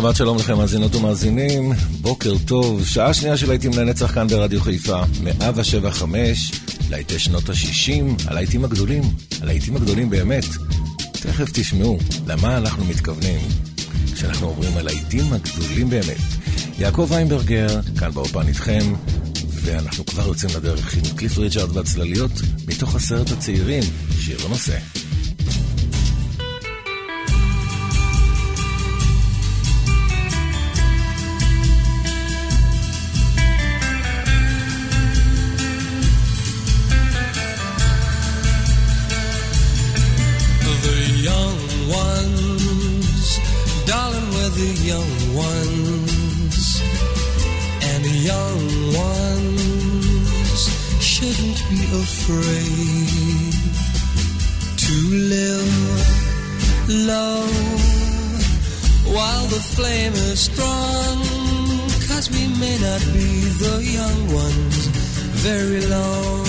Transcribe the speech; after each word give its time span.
שבת 0.00 0.16
שלום 0.16 0.36
לכם, 0.36 0.56
מאזינות 0.56 0.94
ומאזינים, 0.94 1.72
בוקר 2.00 2.34
טוב, 2.46 2.84
שעה 2.84 3.14
שנייה 3.14 3.36
של 3.36 3.48
להיטים 3.48 3.70
לנצח 3.72 4.14
כאן 4.14 4.28
ברדיו 4.28 4.60
חיפה, 4.60 5.02
175, 5.22 6.52
להיטי 6.90 7.18
שנות 7.18 7.48
ה-60, 7.48 8.22
הלהיטים 8.26 8.64
הגדולים, 8.64 9.02
הלהיטים 9.42 9.76
הגדולים 9.76 10.10
באמת. 10.10 10.44
תכף 11.12 11.50
תשמעו 11.52 11.98
למה 12.26 12.56
אנחנו 12.56 12.84
מתכוונים 12.84 13.40
כשאנחנו 14.14 14.46
אומרים 14.46 14.76
הלהיטים 14.76 15.32
הגדולים 15.32 15.90
באמת. 15.90 16.16
יעקב 16.78 17.06
ויינברגר, 17.10 17.80
כאן 17.98 18.10
באופן 18.10 18.48
איתכם, 18.48 18.94
ואנחנו 19.50 20.06
כבר 20.06 20.26
יוצאים 20.26 20.50
לדרך 20.56 20.94
עם 20.94 21.16
קליף 21.16 21.38
ריצ'רד 21.38 21.76
והצלליות 21.76 22.32
מתוך 22.68 22.94
הסרט 22.94 23.30
הצעירים, 23.30 23.82
שיר 24.20 24.38
הנושא. 24.46 24.78
To 52.28 52.34
live 55.32 55.98
while 59.14 59.46
the 59.46 59.60
flame 59.74 60.12
is 60.12 60.40
strong. 60.40 61.16
Cause 62.06 62.30
we 62.30 62.46
may 62.60 62.76
not 62.86 63.00
be 63.16 63.30
the 63.64 63.76
young 63.96 64.20
ones 64.34 64.86
very 65.40 65.82
long. 65.86 66.44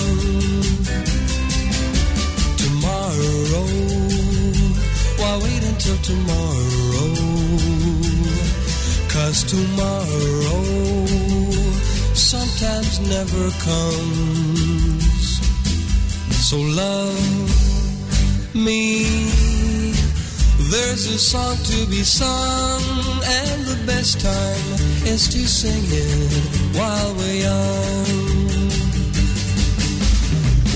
Tomorrow, 2.64 3.66
why 5.18 5.32
wait 5.44 5.62
until 5.64 5.98
tomorrow? 6.10 7.10
Cause 9.14 9.44
tomorrow 9.44 10.62
sometimes 12.12 13.00
never 13.00 13.50
comes. 13.64 14.99
So 16.50 16.58
love 16.58 17.14
me. 18.56 19.06
There's 20.72 21.06
a 21.06 21.16
song 21.16 21.56
to 21.56 21.86
be 21.86 22.02
sung, 22.02 22.82
and 23.38 23.66
the 23.66 23.78
best 23.86 24.20
time 24.20 24.74
is 25.06 25.28
to 25.28 25.46
sing 25.46 25.84
it 25.86 26.32
while 26.76 27.14
we're 27.14 27.42
young. 27.46 28.66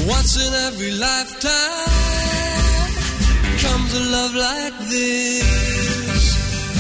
Once 0.06 0.36
in 0.46 0.52
every 0.68 0.92
lifetime 0.92 1.50
comes 3.58 3.94
a 3.94 4.02
love 4.14 4.34
like 4.36 4.78
this. 4.94 6.22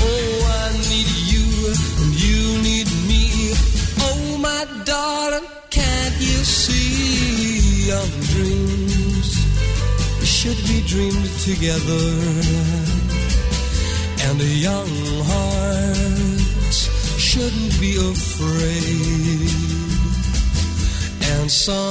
Oh, 0.06 0.34
I 0.62 0.70
need 0.90 1.10
you, 1.32 1.46
and 1.98 2.14
you 2.14 2.62
need 2.62 2.88
me. 3.10 3.24
Oh, 4.06 4.38
my 4.38 4.62
darling, 4.84 5.48
can't 5.68 6.14
you 6.20 6.44
see 6.44 7.88
young 7.90 8.12
dreams? 8.30 8.63
Dreamed 10.94 11.34
together, 11.40 12.06
and 14.26 14.40
a 14.40 14.52
young 14.68 14.92
heart 15.30 16.74
shouldn't 17.18 17.74
be 17.80 17.96
afraid. 17.96 19.50
And 21.32 21.50
someday, 21.50 21.82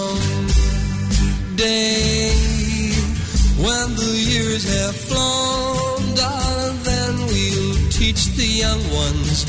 when 3.66 3.88
the 4.04 4.16
years 4.32 4.64
have 4.78 4.96
flown, 4.96 6.16
darling, 6.16 6.78
then 6.84 7.14
we'll 7.28 7.76
teach 7.90 8.24
the 8.40 8.50
young 8.64 8.84
ones 9.04 9.44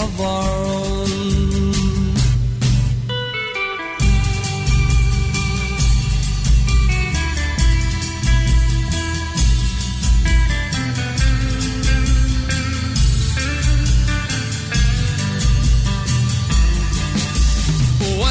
of 0.00 0.20
our 0.20 0.66
own 0.66 1.39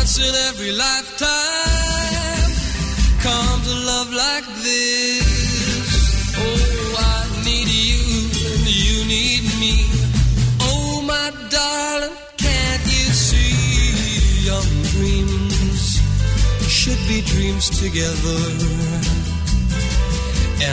once 0.09 0.27
in 0.27 0.35
every 0.50 0.71
lifetime 0.71 1.29
comes 3.21 3.67
a 3.67 3.75
love 3.85 4.11
like 4.11 4.45
this. 4.63 6.33
Oh, 6.35 6.95
I 6.97 7.44
need 7.45 7.67
you 7.67 8.01
and 8.56 8.65
you 8.85 9.06
need 9.06 9.44
me. 9.59 9.85
Oh, 10.61 11.01
my 11.06 11.31
darling, 11.50 12.15
can't 12.38 12.85
you 12.85 13.13
see? 13.13 14.45
Young 14.50 14.71
dreams 14.94 16.01
should 16.67 17.01
be 17.07 17.21
dreams 17.21 17.69
together, 17.69 18.41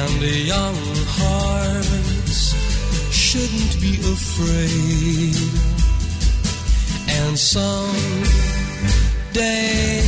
and 0.00 0.22
young 0.46 0.78
hearts 1.18 2.54
shouldn't 3.12 3.80
be 3.82 3.98
afraid. 4.00 5.36
And 7.08 7.38
some 7.38 8.55
day 9.35 10.01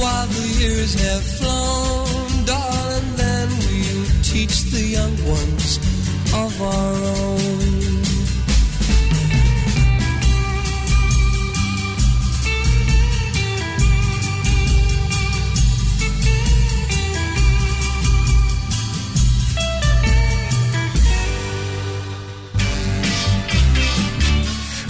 while 0.00 0.26
the 0.26 0.46
years 0.60 0.94
have 1.06 1.24
flown, 1.38 2.44
darling, 2.44 3.08
then 3.16 3.48
we'll 3.64 4.06
teach 4.22 4.56
the 4.74 4.84
young 4.96 5.16
ones 5.28 5.78
of 6.32 6.52
our 6.62 6.94
own. 7.04 7.90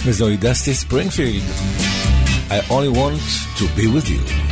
וזוהי 0.05 0.37
דסטי 0.37 0.73
ספרינגפילד. 0.73 1.43
I 2.48 2.62
only 2.70 2.88
want 2.88 3.20
to 3.56 3.68
be 3.74 3.88
with 3.88 4.08
you. 4.08 4.45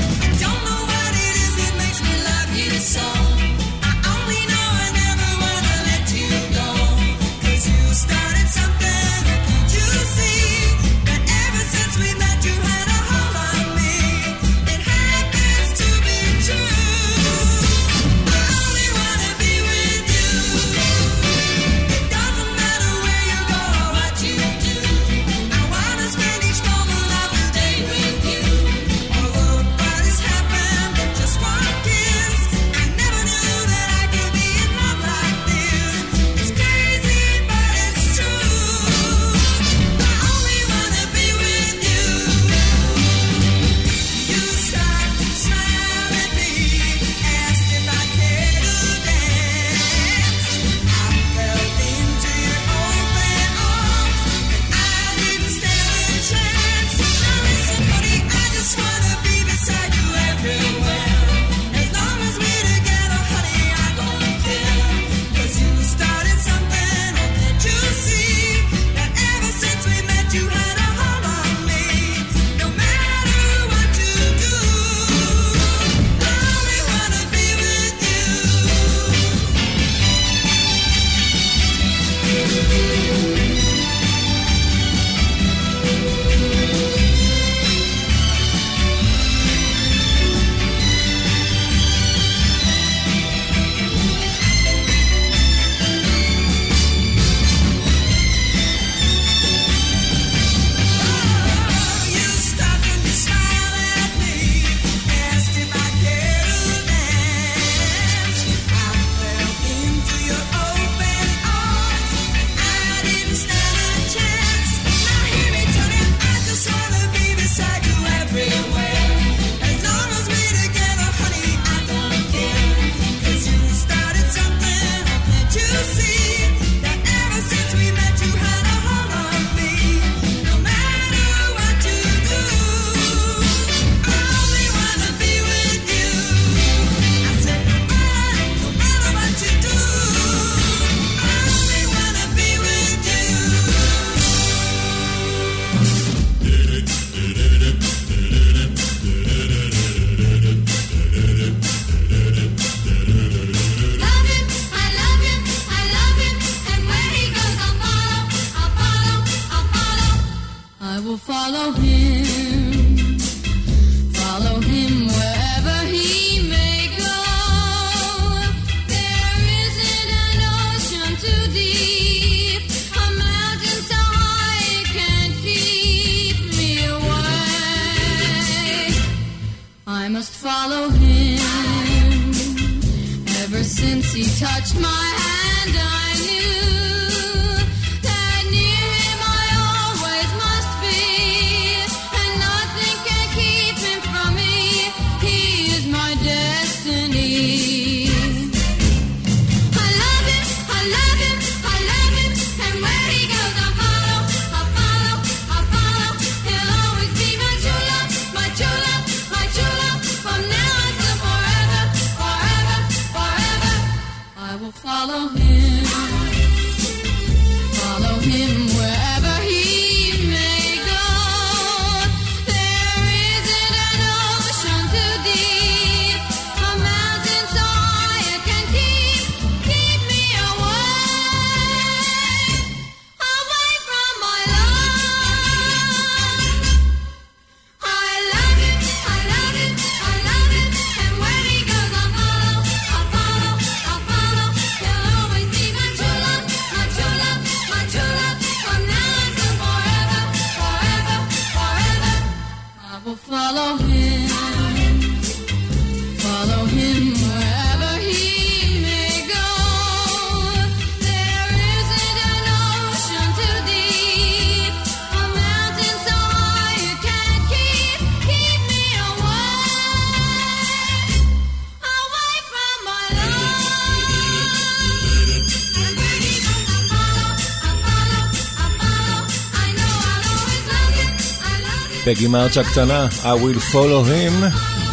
פגי 282.14 282.28
מרץ' 282.28 282.58
הקטנה, 282.58 283.08
I 283.22 283.26
will 283.26 283.74
follow 283.74 284.04
him, 284.06 284.46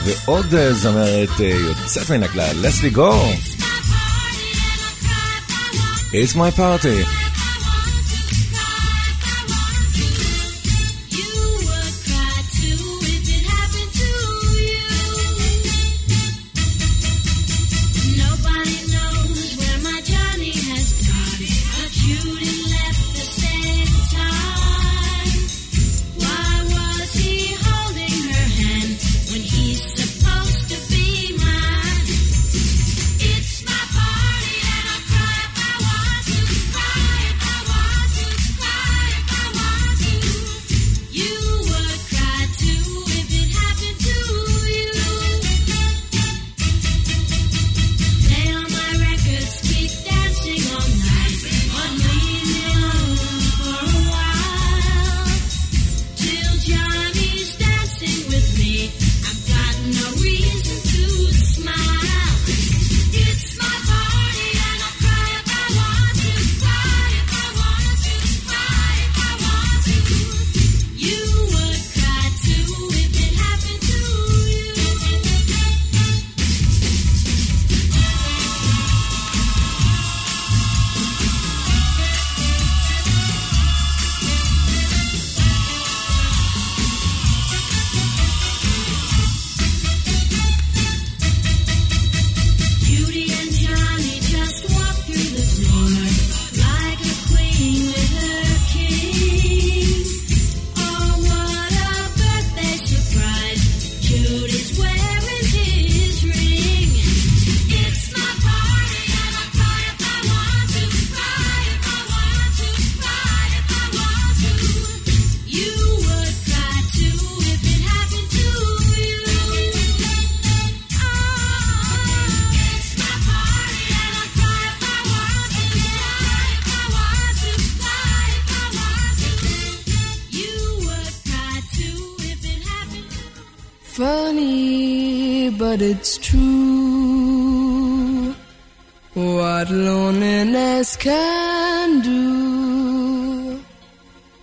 ועוד 0.04 0.54
אה, 0.54 0.74
זמרת 0.74 1.40
אה, 1.40 1.46
יוצאת 1.46 2.10
מן 2.10 2.22
הכלל, 2.22 2.56
לסלי 2.62 2.90
גו. 2.90 3.32
It's 6.12 6.34
my 6.34 6.50
party. 6.56 7.19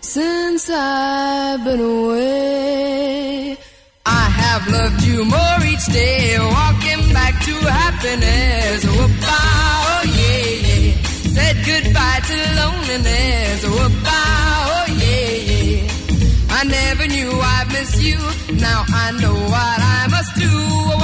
Since 0.08 0.70
I've 0.70 1.62
been 1.64 1.80
away, 1.80 3.58
I 4.06 4.24
have 4.40 4.66
loved 4.66 5.02
you 5.04 5.22
more 5.26 5.58
each 5.66 5.84
day. 5.92 6.38
Walking 6.38 7.12
back 7.12 7.34
to 7.44 7.54
happiness. 7.82 8.86
Whoop-ah, 8.86 10.00
oh 10.00 10.04
yeah, 10.08 10.48
yeah. 10.64 11.02
Said 11.34 11.56
goodbye 11.68 12.20
to 12.30 12.36
loneliness. 12.56 13.60
Whoop-ah, 13.68 14.72
oh 14.72 14.86
yeah, 15.04 15.32
yeah. 15.52 16.56
I 16.56 16.64
never 16.64 17.06
knew 17.06 17.30
I'd 17.30 17.68
miss 17.68 18.02
you. 18.02 18.16
Now 18.56 18.86
I 18.88 19.10
know 19.20 19.34
what 19.34 19.78
I 19.96 20.06
must 20.08 20.34
do. 20.36 20.54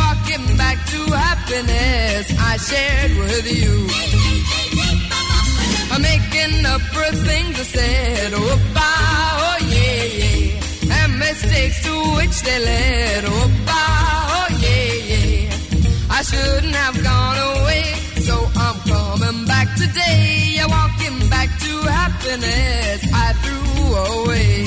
Walking 0.00 0.56
back 0.56 0.78
to 0.92 1.00
happiness 1.12 2.32
I 2.40 2.56
shared 2.56 3.18
with 3.18 3.52
you. 3.52 4.73
I'm 5.94 6.02
making 6.02 6.66
up 6.66 6.80
for 6.80 7.08
things 7.28 7.54
I 7.60 7.62
said. 7.62 8.32
Oh, 8.34 8.58
bah, 8.74 9.46
oh 9.46 9.58
yeah, 9.74 10.04
yeah. 10.20 10.98
And 10.98 11.18
mistakes 11.20 11.84
to 11.84 11.92
which 12.16 12.36
they 12.42 12.58
led. 12.58 13.24
Oh, 13.26 13.48
bah, 13.64 14.36
oh 14.36 14.48
yeah, 14.58 14.92
yeah. 15.12 15.54
I 16.10 16.20
shouldn't 16.22 16.74
have 16.74 17.00
gone 17.00 17.38
away. 17.52 17.84
So 18.26 18.34
I'm 18.56 18.76
coming 18.90 19.46
back 19.46 19.68
today. 19.76 20.58
I'm 20.62 20.70
walking 20.70 21.28
back 21.30 21.48
to 21.64 21.72
happiness 21.86 23.00
I 23.14 23.26
threw 23.42 23.94
away. 23.94 24.66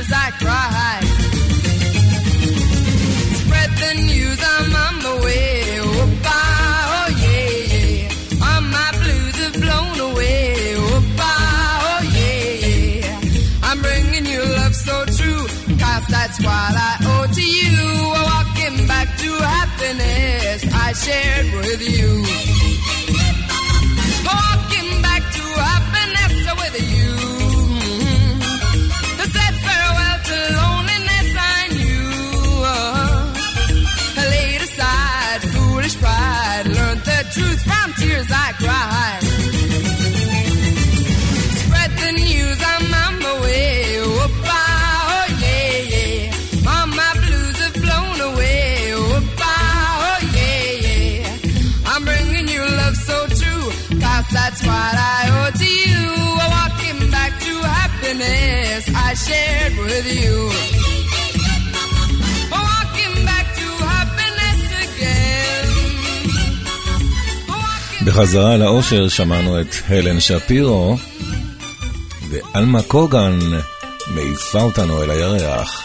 Tears 0.00 0.12
I 0.12 0.30
cried. 0.42 1.04
Spread 3.40 3.70
the 3.82 3.92
news, 4.06 4.40
I'm 4.42 4.74
on 4.86 4.94
the 5.06 5.24
way. 5.24 5.80
Oh, 5.80 6.08
oh 6.26 7.08
yeah, 7.24 7.50
yeah. 7.74 8.46
All 8.46 8.60
my 8.62 8.90
blues 9.02 9.36
have 9.44 9.54
blown 9.64 10.10
away. 10.10 10.74
Oh, 10.76 11.16
oh 11.18 12.00
yeah, 12.18 12.66
yeah. 12.66 13.20
I'm 13.62 13.80
bringing 13.80 14.26
you 14.26 14.42
love 14.42 14.74
so 14.74 15.04
true, 15.06 15.46
cause 15.78 16.06
that's 16.08 16.38
what 16.40 16.74
I 16.88 16.96
owe 17.02 17.26
to 17.32 17.44
you. 17.58 17.78
Walking 18.30 18.86
back 18.86 19.08
to 19.18 19.30
happiness 19.56 20.64
I 20.72 20.92
shared 20.92 21.52
with 21.54 21.82
you. 21.88 23.09
Truth 37.32 37.62
from 37.62 37.92
tears 37.94 38.26
I 38.30 38.52
cried. 38.62 39.22
Spread 41.62 41.90
the 42.02 42.10
news, 42.12 42.58
I'm 42.72 42.94
on 43.04 43.14
my 43.22 43.34
way. 43.42 44.00
Whoop-ah, 44.00 45.14
oh 45.14 45.26
yeah, 45.44 45.72
yeah. 45.94 46.70
All 46.70 46.86
my 46.88 47.12
blues 47.22 47.56
have 47.64 47.74
blown 47.84 48.18
away. 48.32 48.94
Whoop-ah, 48.94 50.08
oh 50.08 50.20
yeah, 50.38 50.70
yeah. 50.86 51.92
I'm 51.92 52.02
bringing 52.04 52.48
you 52.48 52.62
love 52.80 52.96
so 52.96 53.16
true, 53.40 53.66
cause 54.04 54.26
that's 54.32 54.60
what 54.66 54.94
I 55.16 55.20
owe 55.36 55.50
to 55.62 55.70
you. 55.86 56.02
Walking 56.54 57.10
back 57.10 57.32
to 57.46 57.52
happiness 57.78 58.90
I 58.94 59.14
shared 59.14 59.76
with 59.78 60.06
you. 60.22 60.79
בחזרה 68.10 68.56
לאושר 68.56 69.08
שמענו 69.08 69.60
את 69.60 69.74
הלן 69.88 70.20
שפירו, 70.20 70.96
ואלמה 72.30 72.82
קוגן 72.82 73.38
מעיפה 74.14 74.60
אותנו 74.60 75.02
אל 75.02 75.10
הירח. 75.10 75.79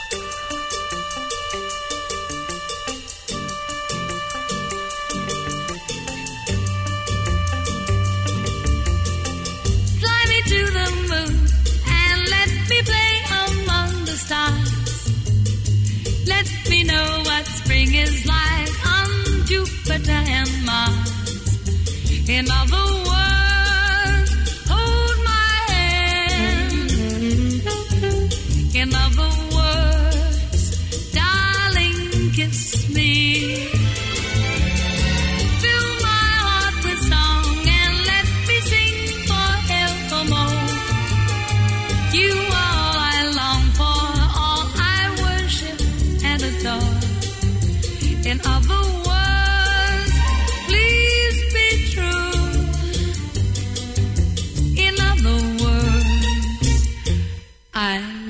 I 57.86 58.25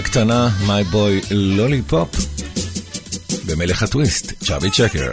הקטנה, 0.00 0.48
My 0.66 0.94
Boy 0.94 1.32
Lollipop, 1.32 2.20
במלך 3.46 3.82
הטוויסט, 3.82 4.32
צ'אבי 4.44 4.70
צ'קר. 4.70 5.12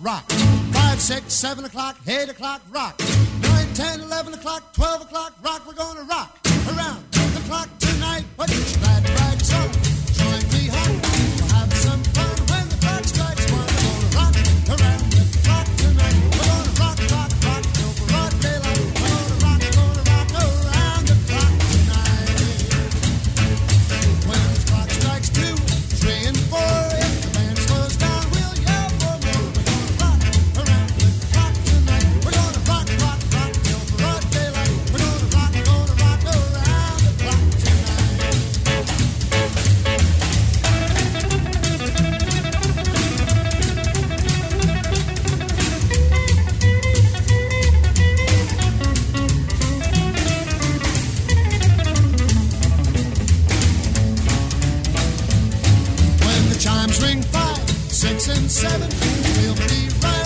rock. 0.00 0.30
Five, 0.30 1.00
six, 1.00 1.32
seven 1.32 1.64
o'clock, 1.64 1.96
eight 2.06 2.28
o'clock, 2.28 2.62
rock. 2.70 2.95
We'll 59.06 59.54
be 59.54 59.88
right 60.02 60.25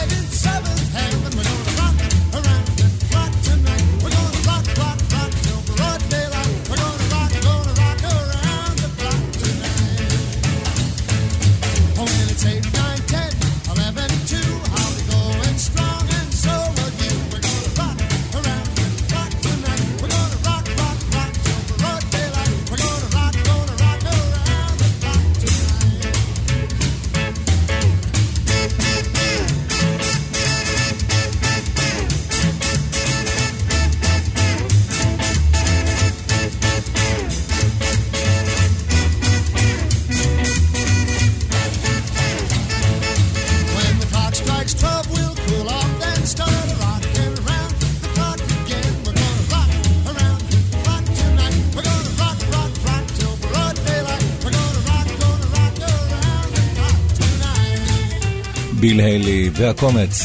ביל 58.91 59.01
היילי 59.01 59.51
והקומץ. 59.53 60.21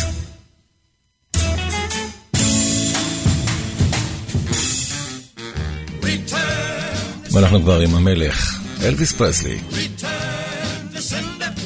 ואנחנו 7.32 7.62
כבר 7.62 7.80
עם 7.80 7.96
המלך, 7.96 8.60
אלוויס 8.84 9.12
פרסלי. 9.12 9.58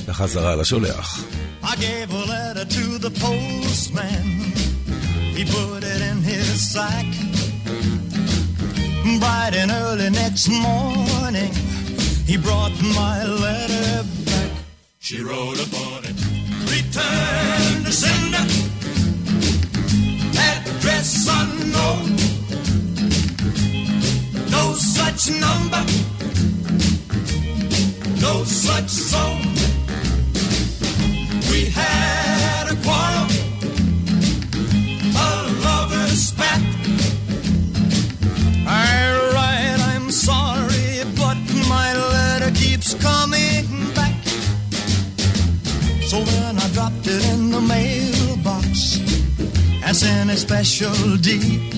בחזרה 0.05 0.55
לשולח. 0.55 1.23
I 1.63 1.75
gave 1.75 2.11
a 2.11 2.25
letter 2.33 2.65
to 2.65 2.85
the 3.05 3.11
postman. 3.23 4.25
He 5.37 5.43
put 5.45 5.83
it 5.93 6.01
in 6.09 6.17
his 6.31 6.47
sack. 6.73 7.09
Bright 9.21 9.53
and 9.61 9.71
early 9.83 10.09
next 10.23 10.47
morning, 10.67 11.53
he 12.29 12.35
brought 12.45 12.75
my 13.01 13.17
letter 13.45 13.91
back. 14.27 14.51
She 15.07 15.17
wrote 15.27 15.59
a 15.65 15.67
return 16.99 17.83
to 17.83 17.91
sender. 17.91 18.45
Address 20.49 21.27
unknown. 21.39 22.15
No 24.51 24.73
such 24.73 25.31
number. 25.39 25.83
No 28.21 28.43
such 28.43 28.89
song. 28.89 29.38
dance 49.99 50.03
in 50.03 50.29
a 50.29 50.37
special 50.37 51.17
deep, 51.17 51.73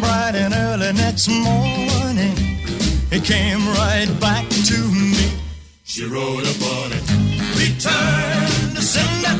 Bright 0.00 0.34
and 0.34 0.54
early 0.54 0.92
next 0.92 1.28
morning, 1.28 2.34
it 3.10 3.24
came 3.24 3.66
right 3.68 4.08
back 4.20 4.48
to 4.48 4.78
me. 4.92 5.32
She 5.84 6.04
wrote 6.06 6.44
upon 6.44 6.92
it, 6.92 7.04
return 7.58 8.74
to 8.74 8.82
sender, 8.82 9.36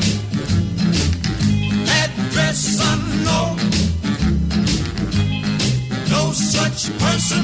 address 2.01 2.79
unknown. 2.91 3.57
No 6.09 6.31
such 6.31 6.91
person, 6.99 7.43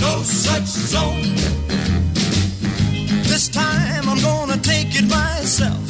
no 0.00 0.22
such 0.22 0.66
zone. 0.92 1.34
This 3.24 3.48
time 3.48 4.08
I'm 4.08 4.20
gonna 4.20 4.58
take 4.58 4.94
it 4.94 5.08
myself 5.08 5.81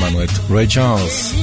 מנואט 0.00 0.30
ריי 0.50 0.66
צ'ארלס. 0.66 1.34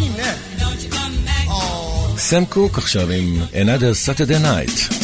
סם 2.18 2.46
קוק 2.46 2.78
עכשיו 2.78 3.12
עם 3.12 3.41
Another 3.54 4.08
Saturday 4.08 4.44
Night. 4.44 4.95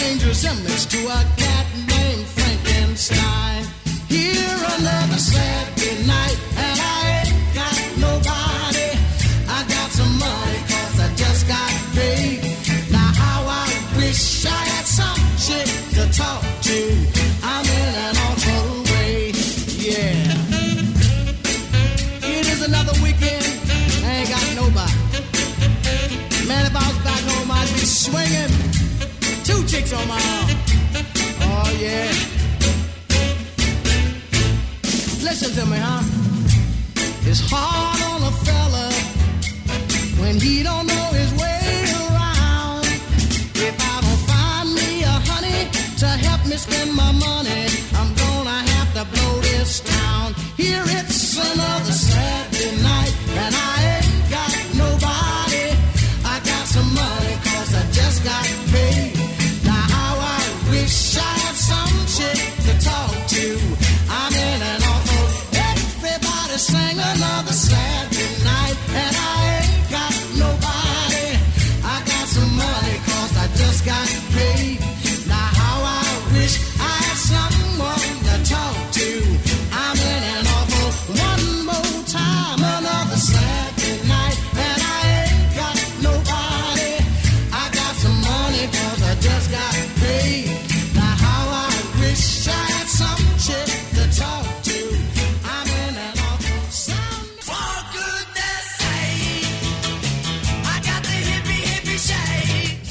dangerous 0.00 0.44
elements 0.44 0.86
to 0.86 0.98
our 1.08 1.37
Listen 35.40 35.64
to 35.64 35.70
me, 35.70 35.78
huh? 35.78 36.02
It's 37.30 37.38
hard 37.48 38.00
on 38.10 38.26
a 38.26 38.32
fella 38.42 38.90
when 40.20 40.40
he 40.40 40.64
don't 40.64 40.84
know 40.84 41.08
his 41.14 41.32
way 41.34 41.84
around. 41.94 42.84
If 43.54 43.76
I 43.78 44.00
don't 44.02 44.22
find 44.26 44.74
me 44.74 45.04
a 45.04 45.14
honey 45.30 45.70
to 45.98 46.06
help 46.26 46.44
me 46.44 46.56
spend 46.56 46.92
my 46.92 47.12
money, 47.12 47.66
I'm 47.94 48.12
gonna 48.16 48.58
have 48.72 48.92
to 48.94 49.04
blow 49.14 49.40
this 49.42 49.78
town. 49.78 50.34
Here 50.56 50.82
it's 50.84 51.36
another 51.36 51.92
sad. 51.92 52.47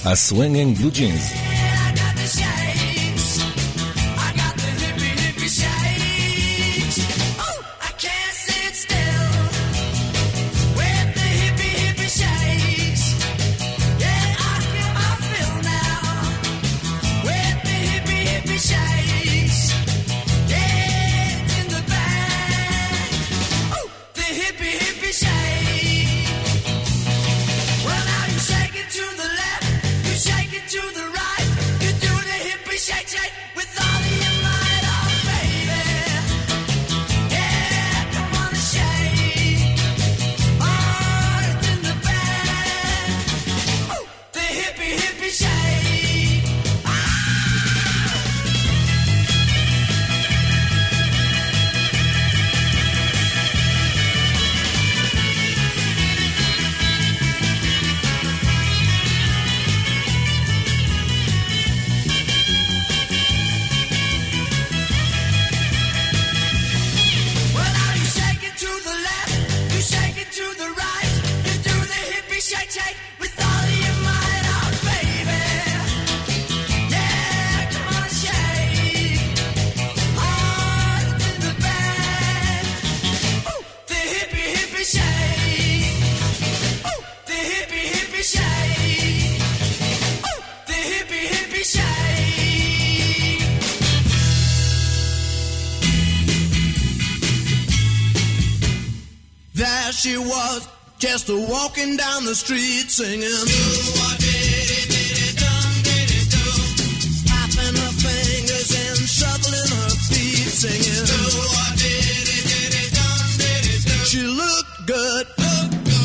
a 0.07 0.15
swinging 0.15 0.73
blue 0.73 0.89
jeans. 0.89 1.46
sister 101.27 101.51
walking 101.51 101.97
down 101.97 102.25
the 102.25 102.35
street 102.35 102.89
singing. 102.89 103.27
Popping 107.27 107.75
her 107.75 107.93
fingers 107.99 108.71
and 108.71 108.97
shuffling 109.07 109.69
her 109.75 109.89
feet 110.07 110.47
singing. 110.47 111.07
She 114.05 114.23
looked 114.23 114.85
good. 114.85 115.27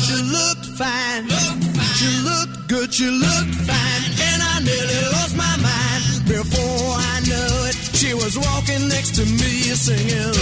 She 0.05 0.17
looked 0.35 0.65
fine. 0.77 1.29
She 1.95 2.09
looked 2.27 2.67
good. 2.67 2.93
She 2.93 3.07
looked 3.07 3.55
fine. 3.63 4.03
And 4.27 4.41
I 4.43 4.59
nearly 4.59 5.01
lost 5.15 5.35
my 5.37 5.55
mind 5.63 6.03
before 6.27 6.97
I 6.99 7.21
knew 7.23 7.67
it. 7.69 7.75
She 7.95 8.13
was 8.13 8.37
walking 8.37 8.89
next 8.89 9.15
to 9.15 9.25
me 9.25 9.71
singing. 9.71 10.33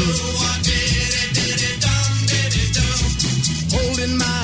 Holding 3.71 4.17
my 4.17 4.40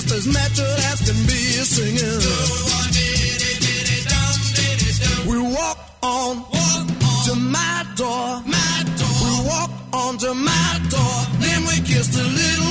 just 0.00 0.14
as 0.14 0.26
natural 0.32 0.74
as 0.90 0.98
can 1.06 1.26
be 1.26 1.42
singing. 1.74 2.20
We 5.28 5.38
walk 5.40 5.78
on, 6.02 6.36
walk 6.36 6.86
on 7.02 7.24
to 7.26 7.34
my 7.34 7.84
door. 7.96 8.42
my 8.46 8.84
door. 8.98 9.16
We 9.24 9.48
walk 9.48 9.70
on 9.92 10.18
to 10.18 10.34
my 10.34 10.80
door. 10.88 11.16
Then 11.40 11.62
we 11.66 11.76
kissed 11.80 12.14
a 12.14 12.22
little. 12.22 12.67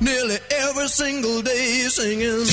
nearly 0.00 0.38
every 0.50 0.88
single 0.88 1.42
day 1.42 1.86
singing. 1.88 2.46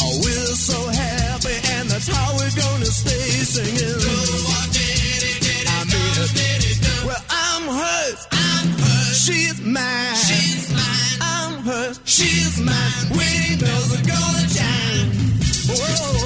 Oh, 0.00 0.20
we're 0.22 0.54
so 0.56 0.78
happy, 0.88 1.56
and 1.74 1.88
that's 1.90 2.08
how 2.08 2.32
we're 2.36 2.54
gonna 2.56 2.86
stay 2.86 3.44
singing. 3.44 4.00
Well, 7.06 7.24
I'm. 7.30 7.68
I'm. 8.32 8.66
She's 9.12 9.60
mine. 9.60 10.16
She's. 10.16 10.72
I'm. 11.20 11.94
She's 12.04 12.60
mine. 12.60 13.10
Windows 13.10 13.92
are 13.96 14.06
gonna 14.06 14.48
shine. 14.48 15.10
Whoa. 15.68 16.19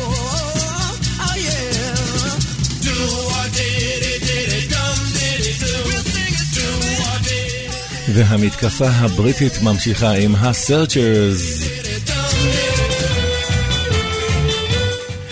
והמתקפה 8.15 8.87
הבריטית 8.89 9.63
ממשיכה 9.63 10.11
עם 10.13 10.35
ה-searchers. 10.35 11.65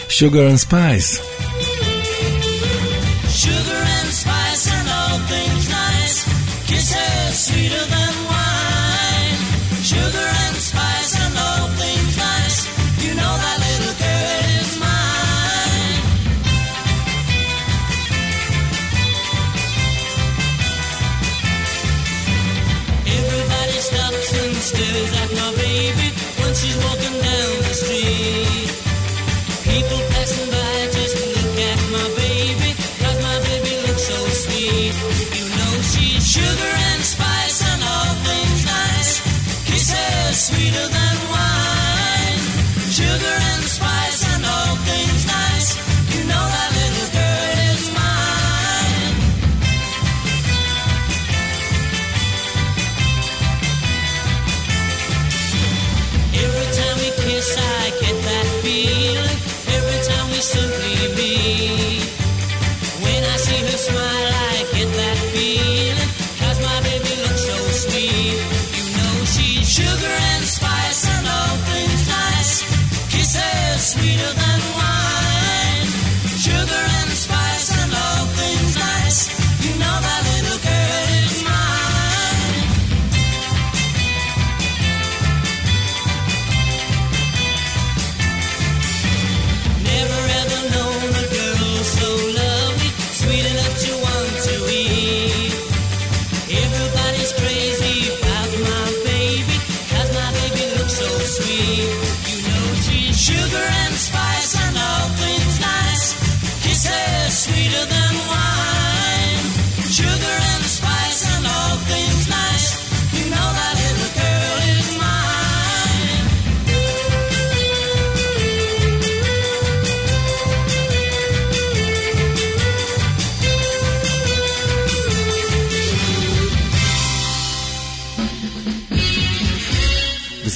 Sugar 0.08 0.46
and 0.52 0.70
Spice 0.70 1.31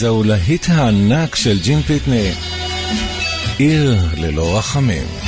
זהו 0.07 0.25
להיט 0.25 0.67
הענק 0.69 1.35
של 1.35 1.59
ג'ים 1.63 1.83
פיטני, 1.83 2.31
עיר 3.59 3.97
ללא 4.17 4.59
רחמים. 4.59 5.26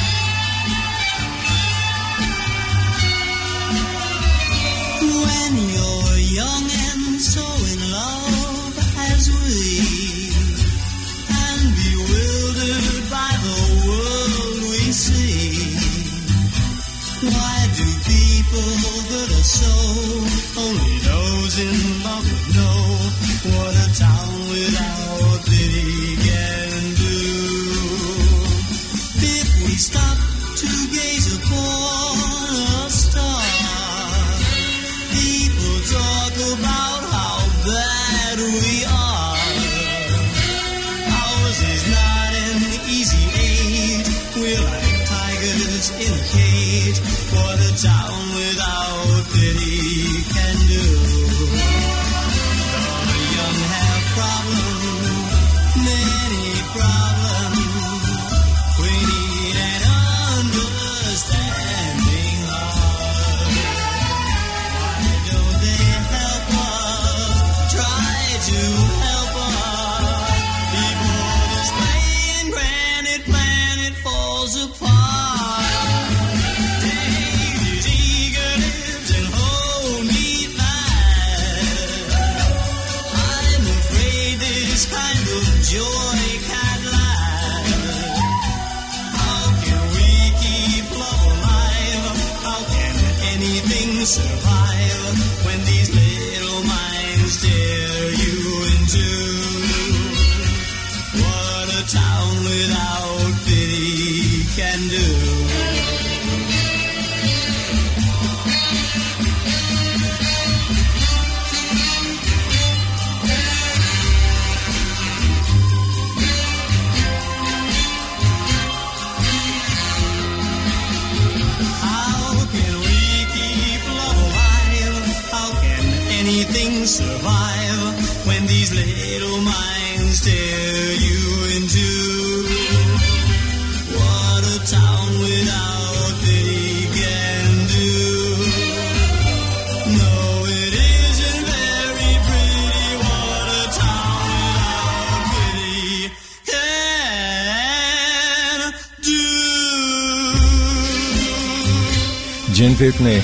ג'ין 152.59 152.74
פיטני, 152.74 153.20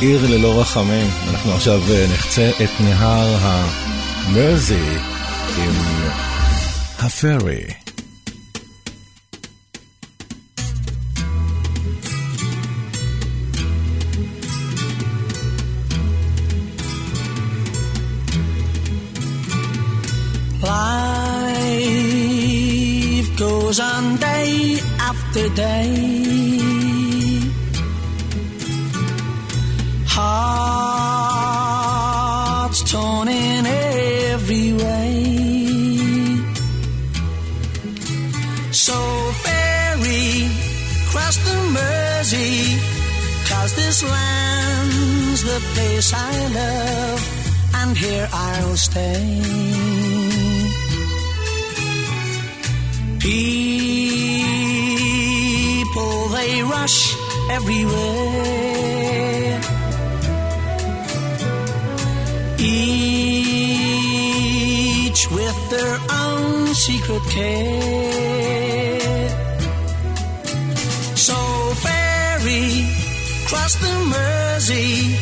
עיר 0.00 0.26
ללא 0.30 0.60
רחמים. 0.60 1.06
אנחנו 1.30 1.52
עכשיו 1.52 1.80
אה, 1.90 2.06
נחצה 2.12 2.50
את 2.64 2.70
נהר 2.80 3.36
המרזי 3.40 4.98
עם 5.58 5.72
הפרי. 6.98 7.85
Care. 67.30 69.28
So 71.16 71.34
ferry, 71.84 72.68
cross 73.48 73.74
the 73.84 73.94
Mersey, 74.12 75.16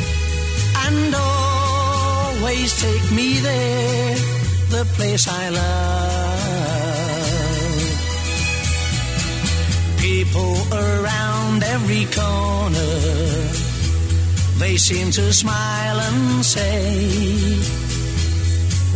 and 0.87 1.15
always 1.15 2.71
take 2.81 3.11
me 3.13 3.39
there, 3.41 4.17
the 4.71 4.85
place 4.97 5.27
I 5.29 5.49
love. 5.49 6.05
People 9.99 10.57
around 10.73 11.63
every 11.63 12.07
corner, 12.07 12.99
they 14.59 14.77
seem 14.77 15.11
to 15.13 15.33
smile 15.33 15.99
and 16.01 16.45
say, 16.45 17.84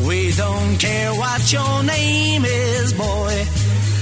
We 0.08 0.32
don't 0.32 0.78
care 0.78 1.12
what 1.12 1.52
your 1.52 1.82
name 1.82 2.42
is, 2.46 2.94
boy, 2.94 3.46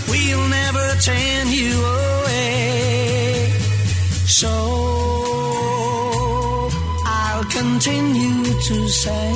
we'll 0.08 0.48
never 0.48 0.86
turn 1.00 1.48
you 1.48 1.84
away. 1.84 3.50
So 4.26 4.48
I'll 7.04 7.44
continue 7.46 8.44
to 8.68 8.88
say, 8.88 9.32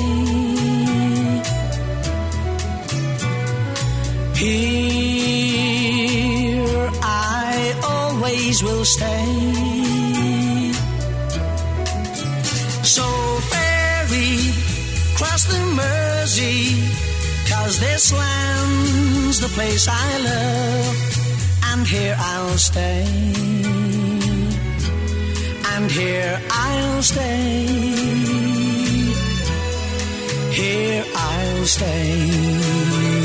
Here 4.41 5.79
I 7.03 7.73
always 7.83 8.63
will 8.63 8.85
stay. 8.85 9.25
So 12.83 13.03
ferry, 13.51 14.53
cross 15.17 15.43
the 15.43 15.59
Mersey, 16.21 16.87
cause 17.49 17.79
this 17.79 18.13
land's 18.13 19.39
the 19.41 19.47
place 19.55 19.87
I 19.89 20.17
love, 20.19 20.95
and 21.73 21.87
here 21.87 22.15
I'll 22.15 22.57
stay. 22.59 23.07
And 25.73 25.89
here 25.89 26.39
I'll 26.51 27.01
stay. 27.01 27.65
Here 30.51 31.03
I'll 31.15 31.65
stay. 31.65 33.20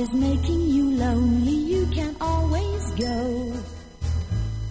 Is 0.00 0.14
making 0.14 0.62
you 0.62 0.92
lonely, 0.92 1.58
you 1.72 1.86
can 1.88 2.16
always 2.22 2.90
go 2.92 3.52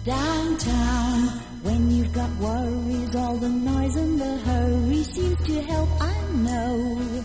downtown. 0.04 1.18
When 1.62 1.90
you've 1.90 2.12
got 2.12 2.30
worries, 2.38 3.14
all 3.14 3.36
the 3.36 3.48
noise 3.48 3.94
and 3.94 4.20
the 4.20 4.36
hurry 4.48 5.02
seems 5.04 5.38
to 5.46 5.62
help, 5.62 5.88
I 6.00 6.16
know. 6.46 7.22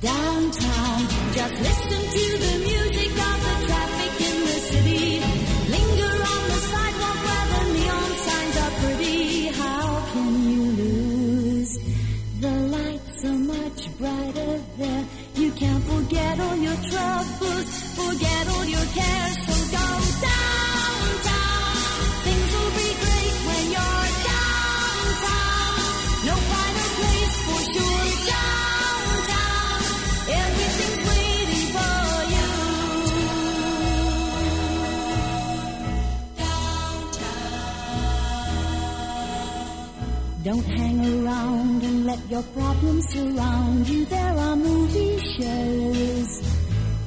Downtown, 0.00 0.98
just 1.32 1.54
listen 1.68 2.02
to 2.16 2.26
the 2.46 2.54
music 2.70 3.10
of 3.30 3.36
the 3.46 3.59
hang 40.70 40.98
around 41.24 41.82
and 41.82 42.06
let 42.06 42.20
your 42.30 42.42
problems 42.58 43.04
surround 43.12 43.88
you. 43.88 44.04
There 44.06 44.34
are 44.46 44.56
movie 44.56 45.18
shows 45.36 46.30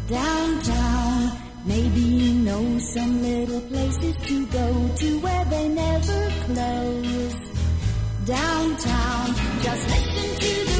downtown. 0.08 1.32
Maybe 1.66 2.02
you 2.02 2.34
know 2.48 2.78
some 2.80 3.22
little 3.22 3.62
places 3.62 4.16
to 4.28 4.46
go 4.48 4.68
to 5.02 5.20
where 5.20 5.46
they 5.46 5.68
never 5.70 6.22
close. 6.46 7.36
Downtown, 8.26 9.28
just 9.66 9.84
listen 9.94 10.30
to 10.44 10.54
the 10.72 10.73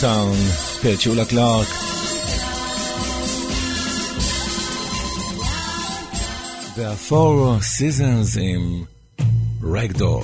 Downtown, 0.00 0.34
Petula 0.80 1.28
Clark. 1.28 1.66
There 6.76 6.88
are 6.88 6.94
four 6.94 7.60
seasons 7.62 8.36
in 8.36 8.86
Rag 9.60 9.94
Doll. 9.94 10.22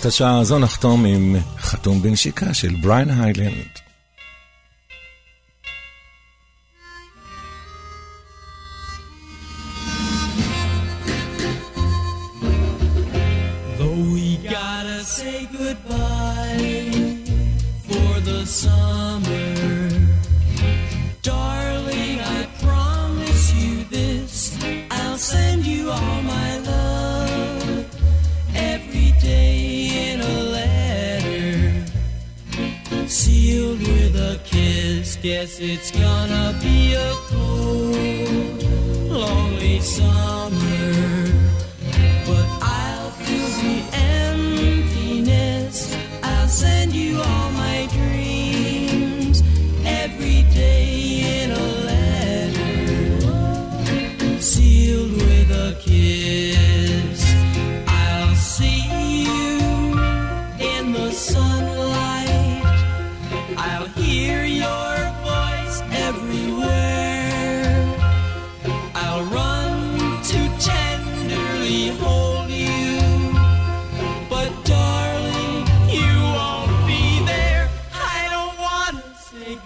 את 0.00 0.06
השעה 0.06 0.38
הזו 0.38 0.58
נחתום 0.58 1.04
עם 1.04 1.36
חתום 1.58 2.02
בנשיקה 2.02 2.54
של 2.54 2.74
בריין 2.74 3.10
היילנד. 3.10 3.79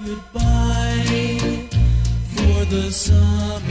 goodbye 0.05 1.68
for 2.36 2.64
the 2.66 2.90
summer. 2.92 3.63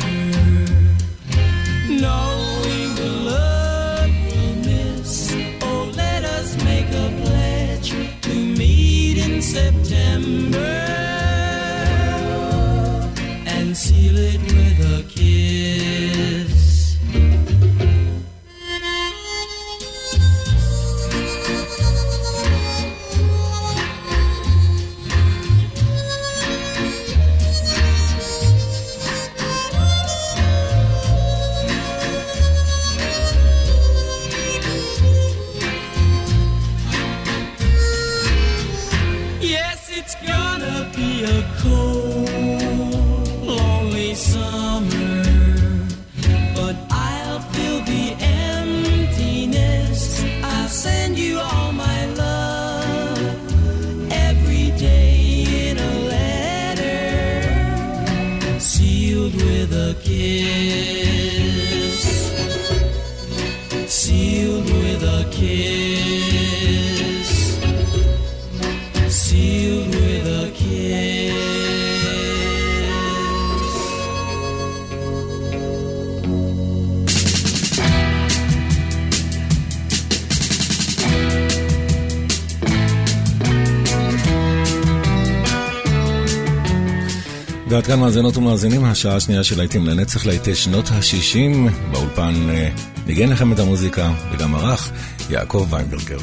מאזינות 88.04 88.38
ומאזינים, 88.38 88.86
השעה 88.86 89.16
השנייה 89.16 89.44
של 89.44 89.58
להיטים 89.58 89.88
לנצח 89.88 90.26
להיטי 90.26 90.56
שנות 90.56 90.92
ה-60. 90.92 91.72
באולפן 91.92 92.50
אה, 92.50 92.70
ניגן 93.08 93.30
לכם 93.30 93.54
את 93.54 93.60
המוזיקה, 93.60 94.12
וגם 94.32 94.56
ערך 94.56 94.92
יעקב 95.30 95.68
ויינברגר. 95.70 96.18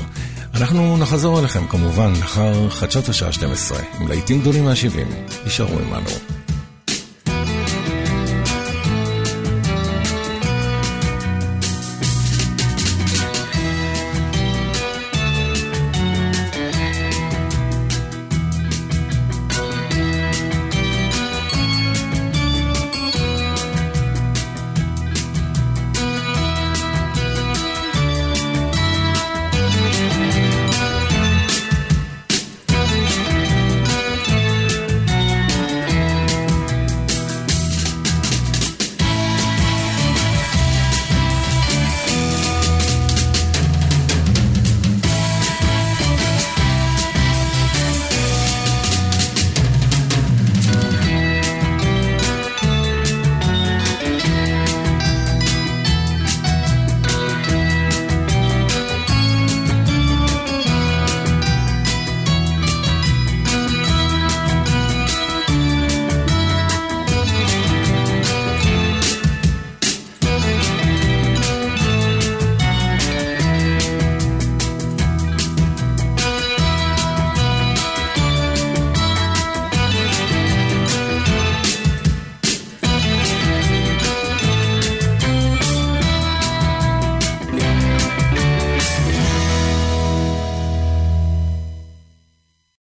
אנחנו 0.54 0.96
נחזור 0.96 1.40
אליכם 1.40 1.66
כמובן 1.66 2.12
לאחר 2.20 2.70
חדשות 2.70 3.08
השעה 3.08 3.32
12, 3.32 3.78
עם 4.00 4.08
להיטים 4.08 4.40
גדולים 4.40 4.64
מה-70. 4.64 5.14
יישארו 5.44 5.78
עמנו. 5.78 6.39